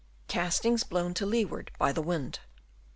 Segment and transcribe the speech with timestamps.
[0.27, 2.39] Castings blown to leeward by the wind.